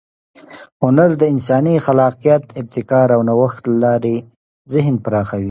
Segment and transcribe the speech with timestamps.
[0.83, 4.15] هنر د انساني خلاقیت، ابتکار او نوښت له لارې
[4.73, 5.39] ذهن پراخوي.